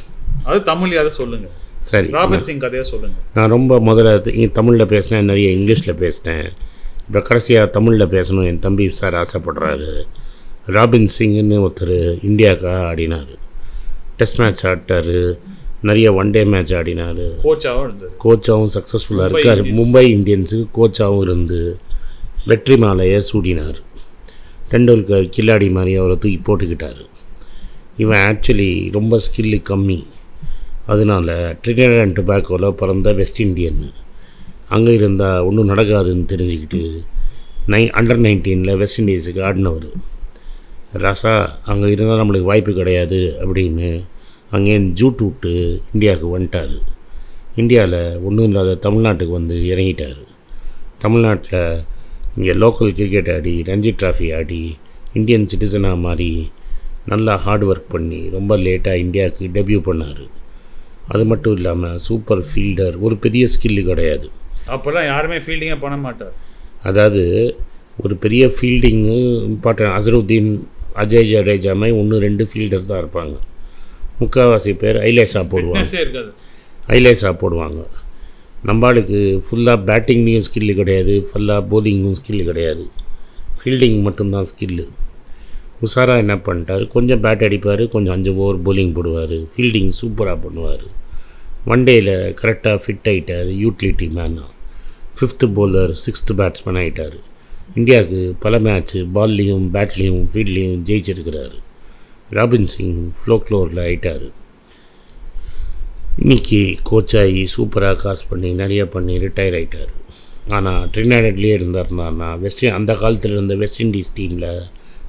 அது 0.49 0.61
தமிழ்லையாவது 0.73 1.13
சொல்லுங்கள் 1.21 1.55
சரி. 1.93 2.09
ராபின் 2.19 2.47
சிங் 2.47 2.63
கதையை 2.67 2.85
சொல்லுங்கள் 2.93 3.25
நான் 3.39 3.53
ரொம்ப 3.57 3.81
முதல்ல 3.91 4.49
தமிழில் 4.61 4.93
பேசினேன் 4.95 5.29
நிறைய 5.33 5.49
இங்கிலீஷில் 5.59 6.01
பேசினேன். 6.05 6.47
இப்போ 7.07 7.21
கடைசியாக 7.21 7.71
தமிழில் 7.71 8.07
பேசணும். 8.07 8.47
என் 8.47 8.59
தம்பி 8.59 8.91
சார் 8.91 9.15
ஆசைப்படுறாரு. 9.15 10.05
ராபின் 10.67 11.09
சிங்னு 11.19 11.59
ஒருத்தர் 11.67 11.97
இந்தியாவுக்காக 12.29 12.77
ஆடினார். 12.91 13.33
டெஸ்ட் 14.17 14.39
மேட்ச் 14.39 14.65
ஆடிட்டார். 14.67 15.39
நிறைய 15.83 16.15
ஒன் 16.15 16.31
டே 16.31 16.45
மேட்ச் 16.45 16.75
ஆடினார். 16.75 17.31
கோச்சாகவும் 17.45 17.97
கோச்சாகவும் 18.25 18.71
சக்ஸஸ்ஃபுல்லாக 18.75 19.31
இருக்கார். 19.31 19.63
மும்பை 19.63 20.05
இந்தியன்ஸுக்கு 20.17 20.67
கோச்சாகவும் 20.75 21.21
இருந்து 21.21 21.79
வெற்றி 22.47 22.77
மாலையை 22.77 23.23
சூடினார். 23.33 23.77
டெண்டுல்கர் 24.71 25.31
கில்லாடி 25.37 25.71
மாதிரி 25.71 25.97
அவரை 25.97 26.19
தூக்கி 26.19 26.41
போட்டுக்கிட்டார். 26.41 27.07
இவன் 27.97 28.19
ஆக்சுவலி 28.19 28.93
ரொம்ப 28.93 29.19
ஸ்கில்லு 29.19 29.63
கம்மி. 29.71 30.07
அதனால 30.87 31.57
ட்ரினிடட் 31.65 32.01
அண்ட் 32.01 32.19
டொபாக்கோவில் 32.19 32.71
பிறந்த 32.71 33.13
வெஸ்ட் 33.13 33.41
இண்டியன் 33.41 33.91
அங்கே 34.75 34.93
இருந்தால் 34.99 35.45
ஒன்றும் 35.49 35.71
நடக்காதுன்னு 35.73 36.31
தெரிஞ்சுக்கிட்டு 36.33 36.83
நை 37.73 37.83
அண்டர் 37.99 38.23
நைன்டீனில் 38.25 38.79
வெஸ்ட் 38.81 39.01
இண்டீஸுக்கு 39.01 39.41
ஆடினவர். 39.49 39.89
ராசா 41.05 41.33
அங்கே 41.71 41.89
இருந்தால் 41.95 42.21
நம்மளுக்கு 42.21 42.51
வாய்ப்பு 42.51 42.73
கிடையாது 42.81 43.21
அப்படின்னு 43.43 43.89
அங்கேருந்து 44.57 44.99
ஜூட் 45.01 45.23
விட்டு 45.27 45.53
இந்தியாவுக்கு 45.95 46.29
வந்துட்டார். 46.35 46.75
இந்தியாவில் 47.63 48.01
ஒன்றும் 48.27 48.49
இல்லாத 48.51 48.79
தமிழ்நாட்டுக்கு 48.87 49.35
வந்து 49.41 49.57
இறங்கிட்டார். 49.73 50.23
தமிழ்நாட்டில் 51.05 51.63
இங்கே 52.37 52.55
லோக்கல் 52.63 52.95
கிரிக்கெட் 52.99 53.31
ஆடி 53.35 53.55
ரஞ்சி 53.71 53.91
ட்ராஃபி 54.01 54.29
ஆடி 54.39 54.63
இந்தியன் 55.19 55.49
சிட்டிசனாக 55.51 55.99
மாறி 56.07 56.31
நல்லா 57.13 57.35
ஹார்ட் 57.45 57.67
ஒர்க் 57.71 57.93
பண்ணி 57.95 58.21
ரொம்ப 58.37 58.53
லேட்டாக 58.65 59.03
இந்தியாவுக்கு 59.05 59.45
டெபியூ 59.57 59.81
பண்ணார். 59.89 60.25
அது 61.13 61.25
மட்டும் 61.31 61.57
இல்லாமல் 61.59 62.01
சூப்பர் 62.07 62.43
ஃபீல்டர் 62.49 62.97
ஒரு 63.07 63.17
பெரிய 63.25 63.47
ஸ்கில்லு 63.55 63.83
கிடையாது. 63.91 64.29
அப்போல்லாம் 64.73 65.09
யாருமே 65.13 65.39
ஃபீல்டிங்கே 65.45 65.79
பண்ண 65.85 65.97
மாட்டார். 66.07 66.35
அதாவது 66.89 67.23
ஒரு 68.05 68.15
பெரிய 68.23 68.45
ஃபீல்டிங்கு 68.55 69.19
இம்பார்ட்டன்ட் 69.51 69.95
அசருத்தீன் 69.97 70.49
அஜய் 71.03 71.29
ஜடேஜா 71.33 71.73
மாதிரி 71.81 71.99
ஒன்று 72.01 72.25
ரெண்டு 72.25 72.45
ஃபீல்டர் 72.51 72.89
தான் 72.89 73.03
இருப்பாங்க. 73.03 73.35
முக்கால்வாசி 74.21 74.73
பேர் 74.83 74.99
ஐலேசா 75.11 75.43
போடுவாங்க. 75.53 76.25
ஐலேசா 76.97 77.31
போடுவாங்க. 77.43 77.81
நம்மளுக்கு 78.69 79.21
ஃபுல்லாக 79.47 79.79
பேட்டிங்லேயும் 79.89 80.45
ஸ்கில்லு 80.47 80.75
கிடையாது 80.81 81.15
ஃபுல்லாக 81.29 81.63
போலிங்கும் 81.73 82.17
ஸ்கில்லு 82.19 82.45
கிடையாது. 82.51 82.85
ஃபீல்டிங் 83.59 83.99
மட்டும்தான் 84.07 84.49
ஸ்கில்லு 84.51 84.87
உஷாரா 85.85 86.15
என்ன 86.23 86.35
பண்ணிட்டார்? 86.47 86.85
கொஞ்சம் 86.95 87.23
பேட் 87.25 87.45
அடிப்பார் 87.47 87.83
கொஞ்சம் 87.95 88.15
அஞ்சு 88.17 88.33
ஓவர் 88.43 88.61
போலிங் 88.67 88.95
போடுவார். 88.97 89.37
ஃபீல்டிங் 89.53 89.93
சூப்பராக 90.01 90.39
பண்ணுவார். 90.45 90.85
ஒன் 91.73 91.85
டேயில் 91.89 92.15
கரெக்டாக 92.41 92.79
ஃபிட் 92.85 93.09
ஆகிட்டார் 93.13 93.51
யூட்டிலிட்டி 93.63 94.09
மேனாக 94.17 94.51
ஃபிஃப்த்து 95.19 95.47
bowler 95.57 95.89
சிக்ஸ்த்து 96.05 96.33
பேட்ஸ்மேன் 96.39 96.79
ஆகிட்டார் 96.81 97.17
இந்தியாவுக்கு 97.75 98.21
பல 98.41 98.59
மேட்ச்சு 98.59 98.99
பால்லையும் 99.17 99.67
பேட்லேயும் 99.75 100.25
ஃபீல்ட்லேயும் 100.33 100.83
ஜெயிச்சிருக்கிறாரு. 100.89 101.57
ராபின் 102.31 102.69
சிங் 102.73 102.99
ஃப்ளோக்ளோரில் 103.19 103.81
ஆகிட்டார் 103.85 104.27
இன்னைக்கு 106.19 106.61
கோச் 106.83 107.17
ஆகி 107.17 107.49
சூப்பராக 107.55 107.97
காசு 108.03 108.25
பண்ணி 108.31 108.53
நிறைய 108.63 108.89
பண்ணி 108.89 109.15
ரிட்டையர் 109.19 109.57
ஆகிட்டார் 109.61 109.93
ஆனால் 110.57 110.89
ட்ரினாடட்லேயே 110.95 111.55
இருந்தார்னா 111.59 112.29
வெஸ்ட் 112.45 112.65
அந்த 112.79 112.95
காலத்தில் 113.03 113.33
இருந்த 113.33 113.55
வெஸ்ட் 113.63 113.83
இண்டீஸ் 113.83 114.15
டீமில் 114.19 114.51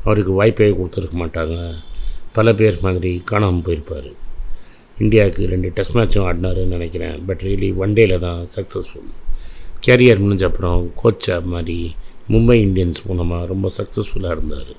அவருக்கு 0.04 0.34
வாய்ப்பே 0.34 0.70
கொடுத்துருக்க 0.70 1.16
மாட்டாங்க. 1.24 1.58
பல 2.38 2.54
பேர் 2.54 2.78
மாதிரி 2.82 3.12
காணாமல் 3.26 3.66
போயிருப்பார். 3.68 4.10
இந்தியாவுக்கு 4.98 5.48
ரெண்டு 5.54 5.72
டெஸ்ட் 5.78 5.96
மேட்சும் 5.98 6.26
ஆடினாருன்னு 6.30 6.76
நினைக்கிறேன். 6.78 7.26
பட் 7.28 7.42
ரியலி 7.42 7.70
ஒன் 7.76 7.94
டேயில் 7.94 8.20
தான் 8.20 8.42
சக்ஸஸ்ஃபுல் 8.56 9.10
கேரியர் 9.86 10.22
முடிஞ்ச 10.24 10.44
அப்புறம் 10.44 10.94
கோச்சா 11.04 11.36
மாதிரி 11.54 11.96
மும்பை 12.30 12.58
இந்தியன்ஸ் 12.68 13.02
மூலமாக 13.08 13.46
ரொம்ப 13.46 13.70
சக்ஸஸ்ஃபுல்லாக 13.78 14.36
இருந்தார். 14.36 14.72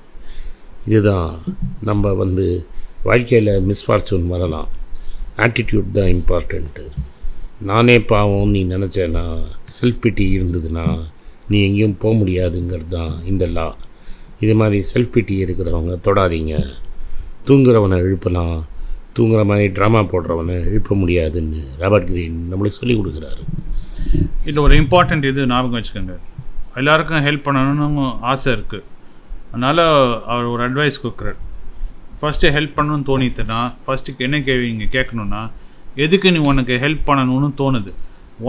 இதுதான் 0.85 1.43
நம்ம 1.81 2.13
வந்து 2.13 2.65
வாழ்க்கையில் 3.03 3.63
மிஸ்ஃபார்ச்சூன் 3.69 4.25
வரலாம். 4.27 4.69
ஆட்டிடியூட் 5.37 5.91
தான் 5.91 6.11
இம்பார்ட்டண்ட்டு 6.17 6.85
நானே 7.61 8.01
பாவம் 8.01 8.49
நீ 8.49 8.65
நினச்சேன்னா 8.65 9.23
செல்ஃப் 9.75 10.01
பிட்டி 10.03 10.25
இருந்ததுன்னா 10.37 10.85
நீ 11.49 11.57
எங்கேயும் 11.67 11.97
போக 11.97 12.15
முடியாதுங்கிறது 12.15 12.87
தான் 12.87 13.13
இந்த 13.25 13.45
லா 13.45 13.67
இது 14.39 14.55
மாதிரி 14.55 14.79
செல்ஃப் 14.93 15.13
பிட்டி 15.15 15.35
இருக்கிறவங்க 15.43 15.93
தொடாதீங்க. 16.07 16.55
தூங்குறவனை 17.45 17.97
எழுப்பலாம். 17.97 18.67
தூங்குற 19.15 19.45
மாதிரி 19.45 19.67
ட்ராமா 19.67 20.01
போடுறவனை 20.11 20.55
எழுப்ப 20.69 20.95
முடியாதுன்னு 20.95 21.61
ராபர்ட் 21.77 22.07
கிரீன் 22.07 22.39
நம்மளுக்கு 22.51 22.79
சொல்லிக் 22.79 22.99
கொடுக்குறாரு. 22.99 23.43
இதில் 24.45 24.63
ஒரு 24.65 24.75
இம்பார்ட்டண்ட் 24.81 25.25
இது 25.31 25.47
ஞாபகம் 25.53 25.77
வச்சுக்கோங்க. 25.79 26.15
எல்லாருக்கும் 26.81 27.25
ஹெல்ப் 27.27 27.45
பண்ணணும்னு 27.47 28.05
ஆசை 28.31 28.49
இருக்குது 28.57 28.85
அதனால் 29.51 29.81
அவர் 30.33 30.47
ஒரு 30.53 30.61
அட்வைஸ் 30.67 30.97
கொடுக்குறார். 31.03 31.39
ஃபஸ்ட்டு 32.19 32.51
ஹெல்ப் 32.57 32.75
பண்ணணும்னு 32.77 33.07
தோணித்துன்னா 33.09 33.59
ஃபஸ்ட்டுக்கு 33.85 34.25
என்ன 34.27 34.37
கேள்வி 34.49 34.67
நீங்கள் 34.73 34.93
கேட்கணுன்னா 34.97 35.41
எதுக்கு 36.05 36.27
நீ 36.35 36.39
உனக்கு 36.51 36.73
ஹெல்ப் 36.83 37.03
பண்ணணும்னு 37.09 37.49
தோணுது? 37.61 37.91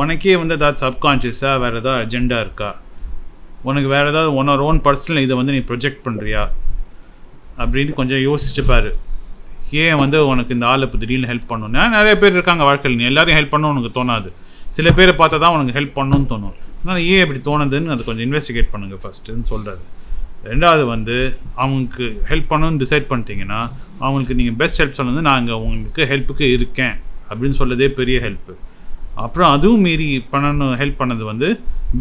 உனக்கே 0.00 0.34
வந்து 0.40 0.56
ஏதாவது 0.58 0.78
சப்கான்ஷியஸாக 0.84 1.60
வேறு 1.62 1.78
ஏதாவது 1.80 2.00
அஜெண்டா 2.04 2.38
இருக்கா? 2.46 2.70
உனக்கு 3.68 3.88
வேறு 3.94 4.08
ஏதாவது 4.12 4.30
உன்னோட 4.40 4.60
ஓன் 4.70 4.80
பர்சனல் 4.86 5.24
இதை 5.26 5.36
வந்து 5.40 5.54
நீ 5.56 5.60
ப்ரொஜெக்ட் 5.70 6.02
பண்ணுறியா 6.06 6.42
அப்படின்னு 7.62 7.92
கொஞ்சம் 8.00 8.22
யோசிச்சுப்பார் 8.28 8.90
ஏன் 9.84 9.96
வந்து 10.02 10.18
உனக்கு 10.32 10.54
இந்த 10.56 10.66
ஆள் 10.72 10.84
இப்போ 10.86 10.98
திடீர்னு 11.04 11.30
ஹெல்ப் 11.30 11.48
பண்ணணும்? 11.52 11.88
நிறைய 11.96 12.14
பேர் 12.20 12.36
இருக்காங்க 12.36 12.62
வாழ்க்கையில். 12.68 12.98
நீ 13.00 13.06
எல்லாரையும் 13.12 13.38
ஹெல்ப் 13.40 13.54
பண்ணணும் 13.54 13.74
உனக்கு 13.74 13.96
தோணாது. 13.98 14.28
சில 14.76 14.88
பேரை 14.98 15.12
பார்த்தா 15.20 15.38
தான் 15.44 15.54
உனக்கு 15.56 15.74
ஹெல்ப் 15.78 15.94
பண்ணணும்னு 15.98 16.28
தோணும். 16.32 16.56
அதனால் 16.78 17.00
ஏன் 17.12 17.22
இப்படி 17.24 17.40
தோணுதுன்னு 17.48 17.92
அது 17.94 18.02
கொஞ்சம் 18.08 18.26
இன்வெஸ்டிகேட் 18.28 18.70
பண்ணுங்கள் 18.72 19.00
ஃபஸ்ட்டுன்னு 19.02 19.46
சொல்கிறாரு 19.52 19.82
ரெண்டாவது 20.50 20.82
வந்து 20.94 21.16
அவங்களுக்கு 21.62 22.06
ஹெல்ப் 22.30 22.50
பண்ணணும்னு 22.50 22.80
டிசைட் 22.82 23.06
பண்ணிட்டீங்கன்னா 23.10 23.60
அவங்களுக்கு 24.04 24.36
நீங்கள் 24.40 24.58
பெஸ்ட் 24.60 24.80
ஹெல்ப் 24.82 24.98
சொன்னது 25.00 25.22
நான் 25.28 25.40
இங்கே 25.42 25.56
உங்களுக்கு 25.64 26.02
ஹெல்ப்புக்கு 26.12 26.46
இருக்கேன் 26.56 26.94
அப்படின்னு 27.30 27.56
சொல்லதே 27.62 27.88
பெரிய 28.00 28.18
ஹெல்ப்பு 28.26 28.54
அப்புறம் 29.24 29.50
அதுவும் 29.54 29.82
மீறி 29.86 30.06
பண்ணணும் 30.32 30.76
ஹெல்ப் 30.82 31.00
பண்ணது 31.00 31.24
வந்து 31.32 31.48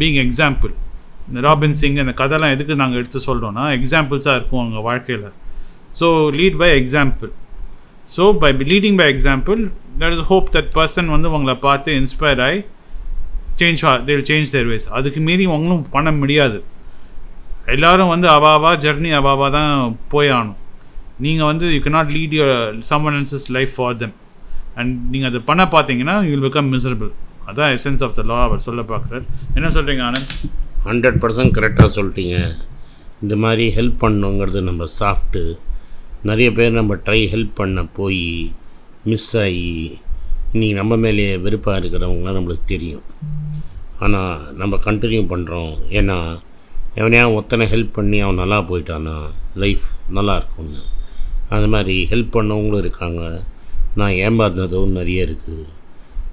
பீங் 0.00 0.20
எக்ஸாம்பிள் 0.24 0.72
இந்த 1.28 1.40
ராபின் 1.46 1.76
சிங் 1.80 1.98
இந்த 2.02 2.14
கதைலாம் 2.20 2.52
எதுக்கு 2.56 2.74
நாங்கள் 2.82 3.00
எடுத்து 3.00 3.20
சொல்கிறோன்னா 3.26 3.64
எக்ஸாம்பிள்ஸாக 3.78 4.36
இருக்கும் 4.38 4.62
அவங்க 4.62 4.80
வாழ்க்கையில். 4.88 5.26
So 6.00 6.06
lead 6.38 6.58
by 6.62 6.70
example 6.80 7.30
so 8.14 8.24
by 8.42 8.50
leading 8.72 8.98
by 9.00 9.06
example 9.14 9.60
that 10.00 10.14
is 10.16 10.26
hope 10.32 10.48
that 10.56 10.72
person 10.78 11.08
வந்து 11.14 11.28
உங்களை 11.36 11.54
பார்த்து 11.66 11.96
இன்ஸ்பயர் 12.00 12.42
ஆகி 12.46 12.60
சேஞ்ச் 13.60 13.82
தேல் 14.08 14.26
சேஞ்ச் 14.30 14.52
தேர் 14.54 14.68
வேஸ் 14.72 14.86
அதுக்கு 14.98 15.20
மீறி 15.28 15.46
உங்களும் 15.56 15.84
பண்ண 15.96 16.10
முடியாது. 16.22 16.58
எல்லோரும் 17.74 18.10
வந்து 18.14 18.28
அவாவா 18.36 18.70
ஜெர்னி 18.84 19.10
அவாவா 19.20 19.46
தான் 19.56 19.72
போய் 20.12 20.30
ஆகணும். 20.36 20.58
நீங்கள் 21.24 21.48
வந்து 21.50 21.66
you 21.74 21.80
cannot 21.86 22.12
lead 22.16 22.34
your 22.38 22.76
someone 22.90 23.16
else's 23.18 23.46
life 23.56 23.72
for 23.76 23.96
them 24.02 24.14
and 24.80 24.92
நீங்கள் 25.12 25.30
அதை 25.30 25.40
பண்ண 25.50 25.62
பார்த்தீங்கன்னா 25.74 26.14
யூ 26.26 26.30
வில் 26.34 26.46
பிகம் 26.48 26.70
மிசரபிள் 26.74 27.10
அதான் 27.50 27.72
எசன்ஸ் 27.76 28.02
ஆஃப் 28.06 28.16
த 28.18 28.22
லா 28.30 28.38
அவர் 28.48 28.64
சொல்ல 28.68 28.80
பார்க்குறார். 28.92 29.24
என்ன 29.58 29.68
சொல்கிறீங்க 29.76 30.02
ஆனந்த்? 30.08 30.32
ஹண்ட்ரட் 30.88 31.18
பர்சன்ட் 31.22 31.52
கரெக்டாக 31.58 31.90
சொல்லிட்டீங்க. 31.96 32.36
இந்த 33.24 33.36
மாதிரி 33.44 33.64
ஹெல்ப் 33.78 33.98
பண்ணுங்கிறது 34.04 34.60
நம்ம 34.70 34.86
சாஃப்ட்டு 34.98 35.42
நிறைய 36.22 36.52
பேர் 36.52 36.72
நம்ம 36.72 36.94
ட்ரை 36.96 37.22
ஹெல்ப் 37.34 37.50
பண்ண 37.54 37.84
போய் 37.84 38.52
மிஸ் 39.04 39.36
ஆகி 39.36 39.98
இன்றைக்கி 40.52 40.72
நம்ம 40.72 40.96
மேலேயே 40.96 41.36
வெறுப்பாக 41.36 41.80
இருக்கிறவங்களாம் 41.80 42.38
நம்மளுக்கு 42.38 42.64
தெரியும். 42.66 43.02
ஆனால் 43.98 44.54
நம்ம 44.54 44.76
கண்டினியூ 44.76 45.22
பண்ணுறோம் 45.32 45.72
ஏன்னா 45.88 46.38
எவனையா 46.94 47.24
ஒத்தனை 47.40 47.66
ஹெல்ப் 47.74 47.92
பண்ணி 47.92 48.20
அவன் 48.20 48.34
நல்லா 48.34 48.58
போயிட்டானா 48.60 49.16
லைஃப் 49.54 49.82
நல்லா 50.08 50.36
இருக்கும்னு. 50.36 50.78
அது 51.48 51.68
மாதிரி 51.68 52.06
ஹெல்ப் 52.10 52.34
பண்ணவங்களும் 52.36 52.78
இருக்காங்க. 52.78 53.44
நான் 53.94 54.10
ஏமாந்ததும் 54.10 54.86
நிறைய 54.86 55.26
இருக்குது 55.26 55.66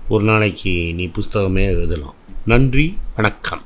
ஒரு 0.10 0.24
நாளைக்கு 0.24 0.96
நீ 0.96 1.08
புஸ்தகமே 1.08 1.64
எழுதலாம். 1.66 2.16
நன்றி 2.46 2.98
வணக்கம். 3.16 3.62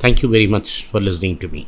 Thank you 0.00 0.28
very 0.34 0.48
much 0.48 0.90
for 0.90 1.02
listening 1.02 1.36
to 1.38 1.48
me 1.48 1.64